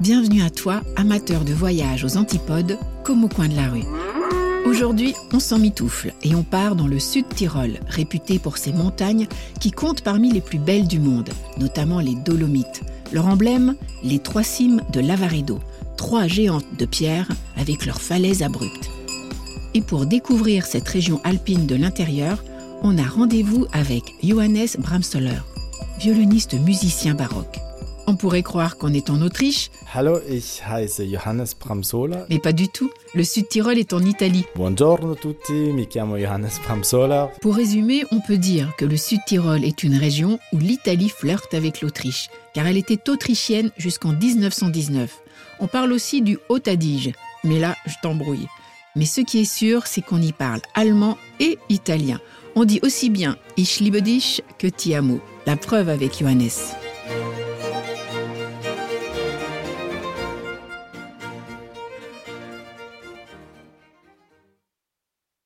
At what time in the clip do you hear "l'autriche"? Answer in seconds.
41.82-42.30